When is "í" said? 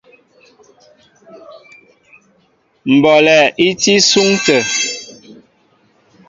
3.65-3.67